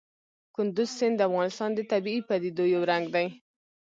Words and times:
کندز 0.55 0.89
سیند 0.97 1.15
د 1.17 1.21
افغانستان 1.29 1.69
د 1.75 1.79
طبیعي 1.91 2.21
پدیدو 2.29 2.65
یو 2.75 2.81
رنګ 2.91 3.05
دی. 3.15 3.27